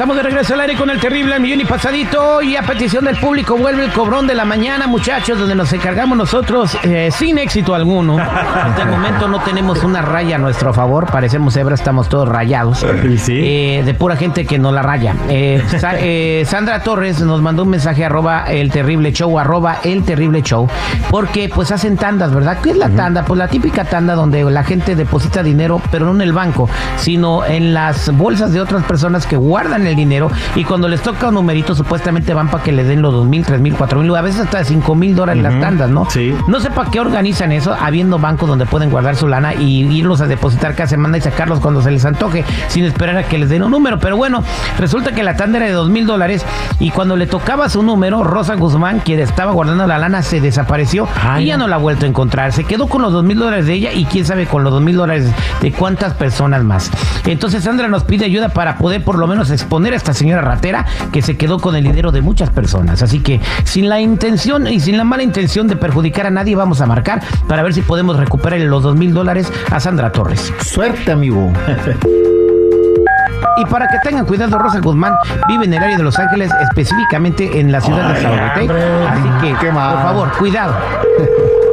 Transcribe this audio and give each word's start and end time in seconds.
Estamos 0.00 0.16
de 0.16 0.22
regreso 0.22 0.54
al 0.54 0.62
aire 0.62 0.76
con 0.76 0.88
el 0.88 0.98
terrible 0.98 1.38
millón 1.38 1.60
y 1.60 1.66
pasadito 1.66 2.40
y 2.40 2.56
a 2.56 2.62
petición 2.62 3.04
del 3.04 3.16
público 3.16 3.58
vuelve 3.58 3.84
el 3.84 3.92
cobrón 3.92 4.26
de 4.26 4.34
la 4.34 4.46
mañana, 4.46 4.86
muchachos, 4.86 5.38
donde 5.38 5.54
nos 5.54 5.70
encargamos 5.74 6.16
nosotros 6.16 6.74
eh, 6.84 7.10
sin 7.12 7.36
éxito 7.36 7.74
alguno. 7.74 8.16
Hasta 8.18 8.84
el 8.84 8.88
momento 8.88 9.28
no 9.28 9.40
tenemos 9.40 9.84
una 9.84 10.00
raya 10.00 10.36
a 10.36 10.38
nuestro 10.38 10.72
favor, 10.72 11.04
parecemos 11.12 11.54
hebras, 11.54 11.80
estamos 11.80 12.08
todos 12.08 12.26
rayados. 12.26 12.82
Eh, 13.44 13.82
de 13.84 13.92
pura 13.92 14.16
gente 14.16 14.46
que 14.46 14.58
no 14.58 14.72
la 14.72 14.80
raya. 14.80 15.14
Eh, 15.28 15.62
Sa- 15.78 15.92
eh, 15.98 16.44
Sandra 16.46 16.82
Torres 16.82 17.20
nos 17.20 17.42
mandó 17.42 17.64
un 17.64 17.68
mensaje 17.68 18.02
arroba 18.02 18.44
el 18.50 18.70
terrible 18.70 19.12
show, 19.12 19.38
arroba 19.38 19.80
el 19.84 20.02
terrible 20.04 20.40
show, 20.40 20.66
porque 21.10 21.50
pues 21.54 21.72
hacen 21.72 21.98
tandas, 21.98 22.32
¿verdad? 22.32 22.56
¿Qué 22.62 22.70
es 22.70 22.78
la 22.78 22.88
tanda? 22.88 23.26
Pues 23.26 23.36
la 23.36 23.48
típica 23.48 23.84
tanda 23.84 24.14
donde 24.14 24.44
la 24.44 24.64
gente 24.64 24.96
deposita 24.96 25.42
dinero, 25.42 25.82
pero 25.90 26.06
no 26.06 26.12
en 26.12 26.22
el 26.22 26.32
banco, 26.32 26.70
sino 26.96 27.44
en 27.44 27.74
las 27.74 28.10
bolsas 28.16 28.54
de 28.54 28.62
otras 28.62 28.82
personas 28.84 29.26
que 29.26 29.36
guardan 29.36 29.89
el 29.89 29.89
dinero 29.94 30.30
y 30.54 30.64
cuando 30.64 30.88
les 30.88 31.00
toca 31.02 31.28
un 31.28 31.34
numerito 31.34 31.74
supuestamente 31.74 32.34
van 32.34 32.48
para 32.48 32.62
que 32.62 32.72
le 32.72 32.84
den 32.84 33.02
los 33.02 33.12
dos 33.12 33.26
mil, 33.26 33.44
tres 33.44 33.60
mil, 33.60 33.74
cuatro 33.74 34.00
mil, 34.00 34.14
a 34.14 34.20
veces 34.20 34.42
hasta 34.42 34.64
cinco 34.64 34.94
mil 34.94 35.14
dólares 35.14 35.42
las 35.42 35.60
tandas, 35.60 35.90
¿no? 35.90 36.08
Sí. 36.10 36.34
No 36.48 36.60
sé 36.60 36.70
para 36.70 36.90
qué 36.90 37.00
organizan 37.00 37.52
eso, 37.52 37.74
habiendo 37.78 38.18
bancos 38.18 38.48
donde 38.48 38.66
pueden 38.66 38.90
guardar 38.90 39.16
su 39.16 39.28
lana 39.28 39.54
y 39.54 39.86
irlos 39.86 40.20
a 40.20 40.26
depositar 40.26 40.74
cada 40.74 40.88
semana 40.88 41.18
y 41.18 41.20
sacarlos 41.20 41.60
cuando 41.60 41.82
se 41.82 41.90
les 41.90 42.04
antoje, 42.04 42.44
sin 42.68 42.84
esperar 42.84 43.16
a 43.16 43.22
que 43.24 43.38
les 43.38 43.48
den 43.48 43.62
un 43.62 43.70
número. 43.70 43.98
Pero 43.98 44.16
bueno, 44.16 44.42
resulta 44.78 45.12
que 45.12 45.22
la 45.22 45.36
tanda 45.36 45.58
era 45.58 45.66
de 45.66 45.72
dos 45.72 45.90
mil 45.90 46.06
dólares 46.06 46.44
y 46.78 46.90
cuando 46.90 47.16
le 47.16 47.26
tocaba 47.26 47.68
su 47.68 47.82
número, 47.82 48.22
Rosa 48.24 48.54
Guzmán, 48.56 49.00
quien 49.00 49.20
estaba 49.20 49.52
guardando 49.52 49.86
la 49.86 49.98
lana, 49.98 50.22
se 50.22 50.40
desapareció 50.40 51.08
Ay, 51.22 51.44
y 51.44 51.46
ya 51.48 51.56
no 51.56 51.66
la 51.68 51.76
ha 51.76 51.78
vuelto 51.78 52.06
a 52.06 52.08
encontrar. 52.08 52.52
Se 52.52 52.64
quedó 52.64 52.86
con 52.88 53.02
los 53.02 53.12
dos 53.12 53.24
mil 53.24 53.38
dólares 53.38 53.66
de 53.66 53.74
ella 53.74 53.92
y 53.92 54.04
quién 54.04 54.24
sabe 54.24 54.46
con 54.46 54.64
los 54.64 54.72
dos 54.72 54.82
mil 54.82 54.96
dólares 54.96 55.26
de 55.60 55.72
cuántas 55.72 56.14
personas 56.14 56.64
más. 56.64 56.90
Entonces 57.26 57.64
Sandra 57.64 57.88
nos 57.88 58.04
pide 58.04 58.24
ayuda 58.24 58.48
para 58.48 58.78
poder 58.78 59.02
por 59.04 59.18
lo 59.18 59.26
menos 59.26 59.50
exponer 59.50 59.79
a 59.88 59.96
esta 59.96 60.12
señora 60.14 60.42
ratera 60.42 60.84
que 61.12 61.22
se 61.22 61.36
quedó 61.36 61.58
con 61.58 61.74
el 61.74 61.84
dinero 61.84 62.12
de 62.12 62.20
muchas 62.22 62.50
personas. 62.50 63.02
Así 63.02 63.20
que 63.20 63.40
sin 63.64 63.88
la 63.88 64.00
intención 64.00 64.66
y 64.66 64.80
sin 64.80 64.96
la 64.96 65.04
mala 65.04 65.22
intención 65.22 65.66
de 65.66 65.76
perjudicar 65.76 66.26
a 66.26 66.30
nadie, 66.30 66.54
vamos 66.54 66.80
a 66.80 66.86
marcar 66.86 67.22
para 67.48 67.62
ver 67.62 67.74
si 67.74 67.80
podemos 67.82 68.16
recuperar 68.18 68.60
los 68.60 68.82
dos 68.82 68.96
mil 68.96 69.14
dólares 69.14 69.50
a 69.70 69.80
Sandra 69.80 70.12
Torres. 70.12 70.52
Suerte, 70.60 71.12
amigo. 71.12 71.52
Y 73.56 73.64
para 73.66 73.88
que 73.88 73.98
tengan 74.02 74.24
cuidado, 74.24 74.58
Rosa 74.58 74.80
Guzmán 74.80 75.12
vive 75.46 75.66
en 75.66 75.74
el 75.74 75.82
área 75.82 75.96
de 75.98 76.02
Los 76.02 76.18
Ángeles, 76.18 76.50
específicamente 76.62 77.60
en 77.60 77.70
la 77.70 77.82
ciudad 77.82 78.08
de 78.08 78.14
Ay, 78.14 78.22
San 78.22 78.32
José. 78.32 78.60
hombre, 78.60 79.06
Así 79.06 79.54
que, 79.60 79.66
por 79.66 79.74
favor, 79.74 80.32
cuidado. 80.38 80.74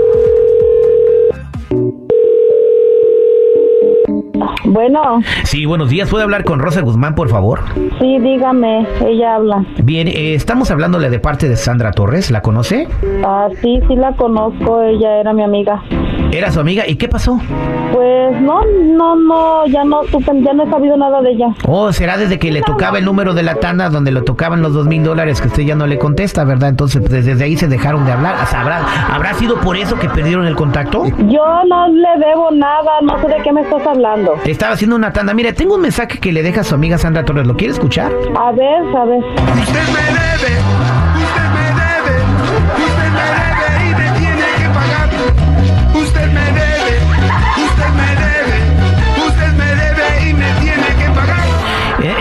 Bueno, 4.81 5.21
Sí, 5.43 5.65
buenos 5.65 5.89
días. 5.89 6.07
¿Puede 6.07 6.23
hablar 6.23 6.43
con 6.43 6.59
Rosa 6.59 6.81
Guzmán, 6.81 7.15
por 7.15 7.29
favor? 7.29 7.61
sí, 7.99 8.19
dígame, 8.19 8.85
ella 9.03 9.33
habla. 9.33 9.65
Bien, 9.83 10.07
eh, 10.07 10.35
estamos 10.35 10.69
hablándole 10.69 11.09
de 11.09 11.17
parte 11.17 11.49
de 11.49 11.55
Sandra 11.55 11.89
Torres. 11.93 12.29
¿La 12.29 12.41
conoce? 12.43 12.87
Ah, 13.25 13.47
sí, 13.59 13.79
sí 13.87 13.95
la 13.95 14.11
conozco, 14.15 14.83
ella 14.83 15.19
era 15.19 15.33
mi 15.33 15.41
amiga. 15.41 15.81
Era 16.31 16.51
su 16.51 16.59
amiga. 16.59 16.87
¿Y 16.87 16.95
qué 16.95 17.07
pasó? 17.07 17.39
Pues 17.93 18.41
no, 18.41 18.61
no, 18.65 19.15
no, 19.15 19.65
ya 19.67 19.83
no 19.83 20.03
supe, 20.11 20.31
ya 20.41 20.53
no 20.53 20.63
he 20.63 20.69
sabido 20.69 20.97
nada 20.97 21.21
de 21.21 21.31
ella. 21.31 21.47
Oh, 21.65 21.91
será 21.93 22.17
desde 22.17 22.37
que 22.37 22.51
le 22.51 22.61
tocaba 22.61 22.97
el 22.99 23.05
número 23.05 23.33
de 23.33 23.43
la 23.43 23.55
tanda 23.55 23.89
donde 23.89 24.11
le 24.11 24.21
tocaban 24.21 24.61
los 24.61 24.73
dos 24.73 24.87
mil 24.87 25.03
dólares 25.03 25.41
que 25.41 25.47
usted 25.47 25.63
ya 25.63 25.75
no 25.75 25.87
le 25.87 25.97
contesta, 25.97 26.43
¿verdad? 26.43 26.69
Entonces, 26.69 27.01
pues, 27.01 27.25
desde 27.25 27.43
ahí 27.43 27.55
se 27.55 27.67
dejaron 27.67 28.05
de 28.05 28.11
hablar. 28.11 28.35
¿Habrá, 28.53 28.81
¿Habrá 29.09 29.33
sido 29.35 29.59
por 29.61 29.77
eso 29.77 29.97
que 29.97 30.09
perdieron 30.09 30.45
el 30.45 30.55
contacto? 30.55 31.05
Yo 31.05 31.45
no 31.67 31.87
le 31.87 32.25
debo 32.25 32.51
nada, 32.51 33.01
no 33.01 33.19
sé 33.21 33.27
de 33.29 33.41
qué 33.43 33.51
me 33.53 33.61
estás 33.61 33.85
hablando. 33.87 34.35
Estaba 34.45 34.73
haciendo 34.73 34.95
una 34.95 35.13
tanda. 35.13 35.33
Mire, 35.33 35.53
tengo 35.53 35.75
un 35.75 35.81
mensaje 35.81 36.19
que 36.19 36.31
le 36.31 36.43
deja 36.43 36.61
a 36.61 36.63
su 36.63 36.75
amiga 36.75 36.97
Sandra 36.97 37.23
Torres. 37.23 37.47
¿Lo 37.47 37.55
quiere 37.55 37.73
escuchar? 37.73 38.11
A 38.37 38.51
ver, 38.51 38.83
a 38.95 39.05
ver. 39.05 39.19
Usted 39.19 39.87
me 39.93 40.03
debe, 40.13 40.59
usted 41.17 41.47
me 41.53 41.65
debe, 41.79 42.23
usted 42.75 43.11
me 43.13 43.21
debe 43.21 43.56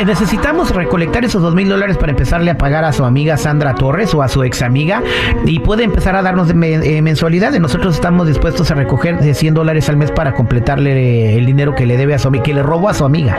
necesitamos 0.06 0.70
recolectar 0.70 1.24
esos 1.24 1.42
dos 1.42 1.54
mil 1.54 1.68
dólares 1.68 1.96
para 1.98 2.12
empezarle 2.12 2.50
a 2.50 2.58
pagar 2.58 2.84
a 2.84 2.92
su 2.92 3.04
amiga 3.04 3.36
Sandra 3.36 3.74
Torres 3.74 4.14
o 4.14 4.22
a 4.22 4.28
su 4.28 4.44
ex 4.44 4.62
amiga 4.62 5.02
y 5.44 5.58
puede 5.58 5.84
empezar 5.84 6.16
a 6.16 6.22
darnos 6.22 6.48
de 6.48 6.54
eh, 6.54 7.02
mensualidades. 7.02 7.60
Nosotros 7.60 7.96
estamos 7.96 8.26
dispuestos 8.26 8.70
a 8.70 8.74
recoger 8.74 9.18
de 9.18 9.34
100 9.34 9.54
dólares 9.54 9.88
al 9.88 9.96
mes 9.96 10.10
para 10.12 10.32
completarle 10.32 11.36
el 11.36 11.44
dinero 11.44 11.74
que 11.74 11.86
le 11.86 11.96
debe 11.96 12.14
a 12.14 12.18
su 12.18 12.28
amiga, 12.28 12.44
que 12.44 12.54
le 12.54 12.62
robó 12.62 12.88
a 12.88 12.94
su 12.94 13.04
amiga. 13.04 13.36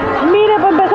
Pues 0.78 0.87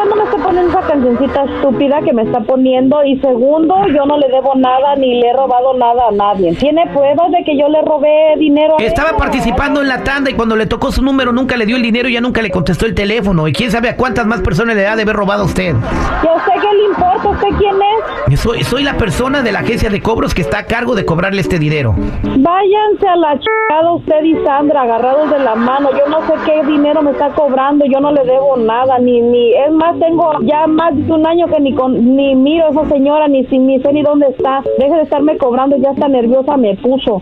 esa 0.58 0.80
cancioncita 0.80 1.44
estúpida 1.44 2.00
que 2.02 2.12
me 2.12 2.22
está 2.22 2.40
poniendo 2.40 3.04
y 3.04 3.18
segundo, 3.20 3.74
yo 3.88 4.04
no 4.06 4.18
le 4.18 4.28
debo 4.28 4.54
nada 4.54 4.94
ni 4.96 5.20
le 5.20 5.28
he 5.28 5.32
robado 5.32 5.74
nada 5.74 6.08
a 6.08 6.12
nadie. 6.12 6.54
¿Tiene 6.56 6.86
pruebas 6.92 7.30
de 7.30 7.44
que 7.44 7.56
yo 7.58 7.68
le 7.68 7.80
robé 7.82 8.36
dinero 8.38 8.76
a 8.78 8.82
Estaba 8.82 9.10
ella? 9.10 9.18
participando 9.18 9.80
en 9.82 9.88
la 9.88 10.02
tanda 10.04 10.30
y 10.30 10.34
cuando 10.34 10.56
le 10.56 10.66
tocó 10.66 10.90
su 10.92 11.02
número 11.02 11.32
nunca 11.32 11.56
le 11.56 11.66
dio 11.66 11.76
el 11.76 11.82
dinero 11.82 12.08
y 12.08 12.14
ya 12.14 12.20
nunca 12.20 12.42
le 12.42 12.50
contestó 12.50 12.86
el 12.86 12.94
teléfono. 12.94 13.48
Y 13.48 13.52
quién 13.52 13.70
sabe 13.70 13.88
a 13.88 13.96
cuántas 13.96 14.26
más 14.26 14.40
personas 14.40 14.76
le 14.76 14.86
ha 14.86 14.96
de 14.96 15.02
haber 15.02 15.16
robado 15.16 15.42
a 15.42 15.46
usted. 15.46 15.74
¿Y 16.22 16.26
a 16.26 16.32
usted 16.34 16.52
qué 16.60 16.76
le 16.76 16.84
importa? 16.86 17.28
¿Usted 17.28 17.48
quién 17.58 17.74
es? 17.76 17.91
Soy, 18.36 18.64
soy 18.64 18.82
la 18.82 18.94
persona 18.96 19.42
de 19.42 19.52
la 19.52 19.60
agencia 19.60 19.90
de 19.90 20.00
cobros 20.00 20.34
que 20.34 20.40
está 20.42 20.60
a 20.60 20.66
cargo 20.66 20.94
de 20.94 21.04
cobrarle 21.04 21.40
este 21.40 21.58
dinero. 21.58 21.94
Váyanse 21.96 23.06
a 23.08 23.16
la 23.16 23.38
chingada 23.38 23.92
usted 23.94 24.22
y 24.24 24.34
Sandra, 24.44 24.82
agarrados 24.82 25.30
de 25.30 25.38
la 25.38 25.54
mano. 25.54 25.90
Yo 25.92 26.08
no 26.08 26.26
sé 26.26 26.32
qué 26.44 26.64
dinero 26.66 27.02
me 27.02 27.10
está 27.12 27.28
cobrando, 27.30 27.84
yo 27.84 28.00
no 28.00 28.10
le 28.12 28.24
debo 28.24 28.56
nada, 28.56 28.98
ni, 28.98 29.20
ni, 29.20 29.52
es 29.54 29.70
más, 29.72 29.98
tengo 30.00 30.32
ya 30.42 30.66
más 30.66 30.94
de 30.94 31.12
un 31.12 31.26
año 31.26 31.46
que 31.46 31.60
ni 31.60 31.74
con, 31.74 32.16
ni 32.16 32.34
miro 32.34 32.66
a 32.66 32.70
esa 32.70 32.88
señora, 32.88 33.28
ni, 33.28 33.44
si- 33.46 33.58
ni 33.58 33.80
sé 33.80 33.92
ni 33.92 34.02
dónde 34.02 34.26
está. 34.28 34.62
Deje 34.78 34.94
de 34.94 35.02
estarme 35.02 35.36
cobrando, 35.36 35.76
ya 35.76 35.90
está 35.90 36.08
nerviosa 36.08 36.56
me 36.56 36.74
puso. 36.76 37.20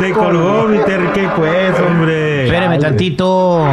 Te 0.00 0.12
colgó, 0.12 0.64
mi 0.68 0.78
qué 0.78 1.28
pues, 1.36 1.80
hombre. 1.80 2.44
Espéreme 2.44 2.78
tantito. 2.78 3.66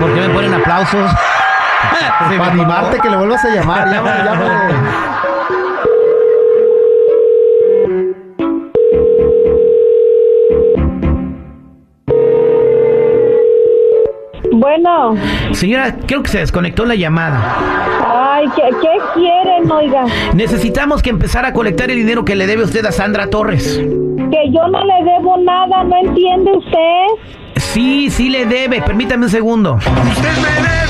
¿Por 0.00 0.14
qué 0.14 0.20
me 0.20 0.28
ponen 0.34 0.54
aplausos? 0.54 1.10
Para 2.08 2.52
animarte 2.52 2.98
que 3.00 3.10
le 3.10 3.16
vuelvas 3.16 3.44
a 3.44 3.48
llamar. 3.48 3.88
Llámale, 3.90 4.24
llámale. 4.24 4.74
Bueno, 14.52 15.14
Señora, 15.52 15.96
creo 16.06 16.22
que 16.22 16.28
se 16.30 16.38
desconectó 16.38 16.84
la 16.84 16.94
llamada. 16.94 17.56
ay, 18.06 18.44
¿qué, 18.54 18.62
qué 18.80 18.88
quieren, 19.14 19.70
oiga? 19.70 20.04
Necesitamos 20.34 21.02
que 21.02 21.10
empezara 21.10 21.48
a 21.48 21.52
colectar 21.52 21.90
el 21.90 21.96
dinero 21.96 22.24
que 22.24 22.34
le 22.34 22.46
debe 22.46 22.64
usted 22.64 22.84
a 22.84 22.92
Sandra 22.92 23.28
Torres. 23.28 23.78
Que 23.78 24.50
yo 24.50 24.68
no 24.68 24.84
le 24.84 25.04
debo 25.04 25.38
nada, 25.38 25.84
¿no 25.84 25.96
entiende 25.96 26.52
usted? 26.52 27.06
Sí, 27.56 28.10
sí 28.10 28.28
le 28.28 28.44
debe. 28.44 28.82
Permítame 28.82 29.24
un 29.24 29.30
segundo. 29.30 29.74
Usted 29.76 30.36
me 30.42 30.50
debe, 30.62 30.81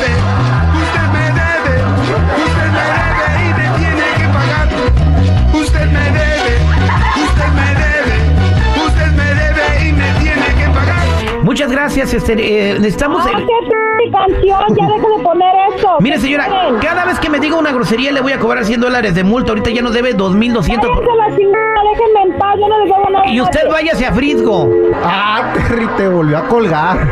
Muchas 11.53 11.71
gracias. 11.71 12.15
Este, 12.15 12.33
eh, 12.33 12.79
necesitamos... 12.79 13.23
Ah, 13.27 13.37
el- 13.37 13.45
qué 13.47 13.53
p- 13.69 14.11
canción, 14.11 14.75
ya 14.75 14.87
deje 14.87 15.07
de 15.19 15.23
poner 15.23 15.55
eso. 15.77 15.97
Mire, 16.01 16.17
¿Qué 16.17 16.23
señora, 16.23 16.47
quieren? 16.47 16.77
cada 16.81 17.05
vez 17.05 17.21
que 17.21 17.29
me 17.29 17.39
diga 17.41 17.57
una 17.59 17.71
grosería 17.73 18.11
le 18.11 18.23
voy 18.23 18.33
a 18.33 18.39
cobrar 18.39 18.65
100 18.65 18.81
dólares 18.81 19.15
de 19.15 19.23
multa. 19.23 19.51
Ahorita 19.51 19.69
ya 19.69 19.83
nos 19.83 19.93
debe 19.93 20.15
2,200. 20.15 20.89
por- 20.89 21.05
déjenme 21.05 22.23
en 22.33 22.39
paz, 22.39 22.55
yo 22.59 22.69
no 22.69 22.79
les 22.79 22.89
debo 22.89 23.11
nada. 23.11 23.27
Y 23.31 23.39
usted 23.43 23.61
nadie. 23.65 23.71
váyase 23.73 24.07
a 24.07 24.13
Frisgo. 24.13 24.71
Ah, 25.05 25.53
Terry, 25.55 25.87
te 25.99 26.09
volvió 26.09 26.39
a 26.39 26.49
colgar. 26.49 27.07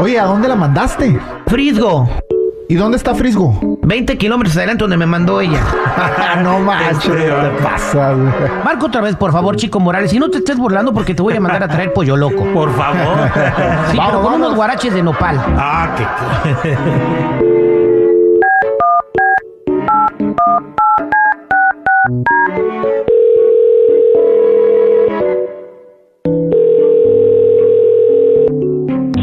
Oye, 0.00 0.18
¿a 0.18 0.24
dónde 0.24 0.48
la 0.48 0.56
mandaste? 0.56 1.18
Frisgo. 1.46 2.08
¿Y 2.68 2.76
dónde 2.76 2.96
está 2.96 3.14
Frisgo? 3.14 3.78
20 3.82 4.16
kilómetros 4.16 4.56
adelante 4.56 4.82
donde 4.84 4.96
me 4.96 5.04
mandó 5.06 5.40
ella. 5.40 5.60
no 6.42 6.58
manches, 6.60 6.98
Qué 7.04 7.10
¿qué 7.12 7.24
te 7.30 7.62
pasa, 7.62 8.12
güey? 8.14 8.32
Marco 8.64 8.86
otra 8.86 9.02
vez, 9.02 9.16
por 9.16 9.32
favor, 9.32 9.56
Chico 9.56 9.80
Morales. 9.80 10.12
Y 10.14 10.18
no 10.18 10.30
te 10.30 10.38
estés 10.38 10.56
burlando 10.56 10.92
porque 10.94 11.14
te 11.14 11.22
voy 11.22 11.36
a 11.36 11.40
mandar 11.40 11.62
a 11.62 11.68
traer 11.68 11.92
pollo 11.92 12.16
loco. 12.16 12.44
Por 12.52 12.74
favor. 12.74 12.94
Sí, 13.90 13.96
Vamos, 13.98 14.12
pero 14.12 14.22
con 14.22 14.32
vamos. 14.32 14.38
unos 14.38 14.54
guaraches 14.56 14.94
de 14.94 15.02
nopal. 15.02 15.38
Ah, 15.58 15.94
qué. 15.96 16.74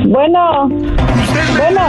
Bueno, 0.08 0.68
Bueno. 1.58 1.82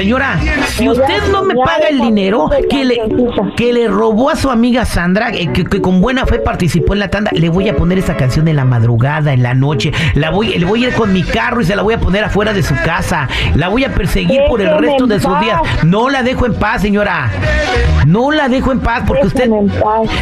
Señora, 0.00 0.40
si 0.68 0.88
usted 0.88 1.30
no 1.30 1.42
me 1.42 1.54
paga 1.54 1.88
el 1.90 2.00
dinero 2.00 2.48
que 2.70 2.86
le, 2.86 2.96
que 3.54 3.70
le 3.70 3.86
robó 3.86 4.30
a 4.30 4.36
su 4.36 4.50
amiga 4.50 4.86
Sandra, 4.86 5.28
eh, 5.28 5.52
que, 5.52 5.62
que 5.62 5.82
con 5.82 6.00
buena 6.00 6.24
fe 6.24 6.38
participó 6.38 6.94
en 6.94 7.00
la 7.00 7.08
tanda, 7.08 7.30
le 7.34 7.50
voy 7.50 7.68
a 7.68 7.76
poner 7.76 7.98
esa 7.98 8.16
canción 8.16 8.48
en 8.48 8.56
la 8.56 8.64
madrugada, 8.64 9.34
en 9.34 9.42
la 9.42 9.52
noche. 9.52 9.92
La 10.14 10.30
voy, 10.30 10.56
le 10.56 10.64
voy 10.64 10.86
a 10.86 10.88
ir 10.88 10.94
con 10.94 11.12
mi 11.12 11.22
carro 11.22 11.60
y 11.60 11.66
se 11.66 11.76
la 11.76 11.82
voy 11.82 11.92
a 11.92 12.00
poner 12.00 12.24
afuera 12.24 12.54
de 12.54 12.62
su 12.62 12.74
casa. 12.76 13.28
La 13.56 13.68
voy 13.68 13.84
a 13.84 13.94
perseguir 13.94 14.40
por 14.48 14.62
el 14.62 14.74
resto 14.78 15.06
de 15.06 15.20
sus 15.20 15.38
días. 15.38 15.60
No 15.84 16.08
la 16.08 16.22
dejo 16.22 16.46
en 16.46 16.54
paz, 16.54 16.80
señora. 16.80 17.30
No 18.06 18.30
la 18.30 18.48
dejo 18.48 18.72
en 18.72 18.80
paz 18.80 19.02
porque 19.06 19.26
usted, 19.26 19.50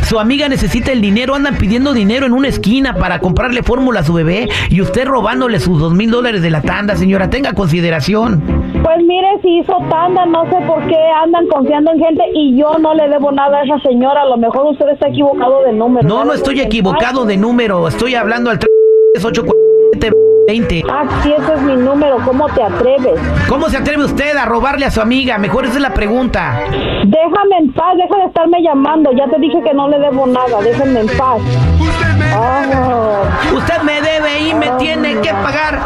su 0.09 0.19
amiga 0.19 0.49
necesita 0.49 0.91
el 0.91 1.01
dinero, 1.01 1.37
andan 1.37 1.55
pidiendo 1.55 1.93
dinero 1.93 2.27
en 2.27 2.33
una 2.33 2.49
esquina 2.49 2.97
para 2.97 3.21
comprarle 3.21 3.63
fórmula 3.63 4.01
a 4.01 4.03
su 4.03 4.13
bebé 4.13 4.49
y 4.71 4.81
usted 4.81 5.07
robándole 5.07 5.61
sus 5.61 5.79
dos 5.79 5.95
mil 5.95 6.11
dólares 6.11 6.43
de 6.43 6.51
la 6.51 6.63
tanda, 6.63 6.97
señora. 6.97 7.31
Tenga 7.31 7.53
consideración. 7.53 8.58
Pues 8.88 9.05
mire, 9.05 9.29
si 9.43 9.58
hizo 9.58 9.76
tanda, 9.90 10.25
no 10.25 10.46
sé 10.46 10.56
por 10.67 10.81
qué 10.87 10.96
andan 11.23 11.46
confiando 11.49 11.93
en 11.93 11.99
gente 11.99 12.25
y 12.32 12.56
yo 12.56 12.79
no 12.79 12.94
le 12.94 13.06
debo 13.06 13.31
nada 13.31 13.58
a 13.58 13.64
esa 13.64 13.79
señora. 13.81 14.23
A 14.23 14.25
lo 14.25 14.38
mejor 14.38 14.64
usted 14.64 14.88
está 14.88 15.08
equivocado 15.08 15.62
de 15.64 15.75
número. 15.75 16.08
No, 16.08 16.25
no 16.25 16.32
estoy 16.32 16.62
equivocado 16.62 17.26
de 17.26 17.37
número. 17.37 17.87
Estoy 17.87 18.14
hablando 18.14 18.49
al 18.49 18.58
384720. 18.58 20.85
Ah, 20.90 21.05
sí, 21.23 21.35
ese 21.38 21.52
es 21.52 21.61
mi 21.61 21.76
número. 21.76 22.17
¿Cómo 22.25 22.49
te 22.49 22.62
atreves? 22.62 23.20
¿Cómo 23.46 23.69
se 23.69 23.76
atreve 23.76 24.05
usted 24.05 24.35
a 24.35 24.46
robarle 24.46 24.87
a 24.87 24.90
su 24.90 25.02
amiga? 25.02 25.37
Mejor 25.37 25.67
esa 25.67 25.75
es 25.75 25.82
la 25.82 25.93
pregunta. 25.93 26.58
Déjame 27.05 27.58
en 27.61 27.70
paz, 27.75 27.94
deja 27.94 28.17
de 28.17 28.25
estarme 28.25 28.62
llamando. 28.62 29.12
Ya 29.12 29.29
te 29.29 29.38
dije 29.38 29.61
que 29.62 29.75
no 29.75 29.87
le 29.90 29.99
debo 29.99 30.26
nada. 30.26 30.62
Déjenme 30.62 31.00
en 31.00 31.08
paz. 31.08 31.43
Usted 31.79 32.14
me 32.17 32.25
Ah, 32.35 33.20
Usted 33.55 33.82
me 33.82 34.00
debe 34.00 34.49
y 34.49 34.55
me 34.55 34.70
tiene 34.79 35.20
que 35.20 35.35
pagar. 35.35 35.79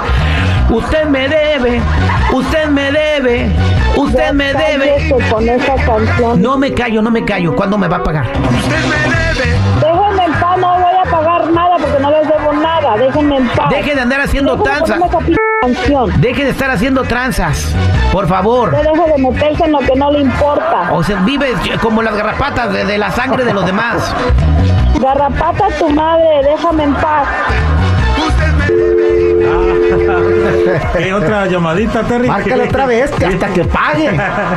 Usted 0.71 1.05
me 1.07 1.29
debe. 1.29 1.81
Usted 2.33 2.69
me 2.69 2.93
debe. 2.93 3.51
Usted 3.97 4.27
ya 4.27 4.33
me 4.33 4.53
debe. 4.55 4.97
cállese 4.97 5.31
con 5.31 5.49
esa 5.49 5.75
canción. 5.75 6.43
No 6.43 6.57
me 6.59 6.73
callo, 6.73 7.03
no 7.03 7.11
me 7.11 7.25
callo. 7.25 7.55
¿Cuándo 7.55 7.77
me 7.79 7.89
va 7.89 7.99
a 7.99 8.03
pagar? 8.03 8.27
Usted 8.27 8.85
me 8.87 8.97
debe. 9.15 9.59
Déjenme 9.81 10.25
en 10.25 10.33
paz, 10.41 10.59
no 10.59 10.79
voy 10.79 10.95
a 10.95 11.11
pagar 11.11 11.51
nada 11.51 11.77
porque 11.79 12.01
no 12.01 12.11
les 12.11 12.29
debo 12.29 12.53
nada. 12.55 12.97
Déjenme 12.97 13.37
en 13.37 13.49
paz. 13.49 13.71
Deje 13.71 13.95
de 13.95 14.01
andar 14.01 14.21
haciendo 14.21 14.63
canción. 14.63 16.21
Deje 16.21 16.45
de 16.45 16.51
estar 16.51 16.71
haciendo 16.71 17.03
tranzas. 17.03 17.75
Por 18.11 18.27
favor. 18.29 18.75
Usted 18.75 18.91
deje 18.91 19.13
de 19.13 19.19
meterse 19.31 19.65
en 19.65 19.73
lo 19.73 19.79
que 19.81 19.95
no 19.95 20.11
le 20.11 20.21
importa. 20.21 20.93
O 20.93 21.03
sea, 21.03 21.17
vive 21.21 21.53
como 21.83 22.03
las 22.03 22.17
garrapatas 22.17 22.73
de, 22.73 22.85
de 22.85 22.99
la 22.99 23.11
sangre 23.11 23.45
de 23.45 23.53
los 23.53 23.65
demás. 23.67 24.15
Garrapata 25.01 25.67
tu 25.79 25.91
madre, 25.91 26.25
déjame 26.45 26.85
en 26.85 26.95
paz. 26.95 27.27
Debe. 29.43 30.81
¿Qué 30.99 31.15
otra 31.15 31.47
llamadita, 31.47 32.03
Terry? 32.03 32.29
Márcale 32.29 32.65
otra 32.65 32.87
vez 32.87 33.11
que 33.11 33.27
hasta 33.27 33.49
que 33.49 33.65
pague. 33.65 34.11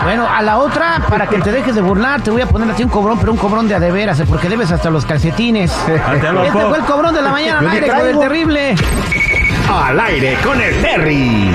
Bueno, 0.04 0.28
a 0.28 0.42
la 0.42 0.58
otra, 0.58 1.02
para 1.10 1.28
que 1.28 1.40
te 1.40 1.52
dejes 1.52 1.76
de 1.76 1.82
burlar, 1.82 2.22
te 2.22 2.32
voy 2.32 2.42
a 2.42 2.46
poner 2.46 2.70
a 2.70 2.74
ti 2.74 2.84
un 2.84 2.90
cobrón, 2.90 3.18
pero 3.20 3.32
un 3.32 3.38
cobrón 3.38 3.68
de 3.68 3.76
a 3.76 3.80
de 3.80 3.92
veras, 3.92 4.20
eh, 4.20 4.26
porque 4.28 4.50
debes 4.50 4.72
hasta 4.72 4.90
los 4.90 5.06
calcetines. 5.06 5.74
Algo, 6.08 6.44
Este 6.44 6.60
fue 6.62 6.78
el 6.78 6.84
cobrón 6.86 7.14
de 7.14 7.22
la 7.22 7.32
mañana 7.32 7.60
al 7.60 7.70
aire 7.70 7.88
con 7.88 8.08
el 8.08 8.20
terrible. 8.20 8.76
Al 9.72 10.00
aire 10.00 10.38
con 10.44 10.62
el 10.62 10.82
Terry. 10.82 11.52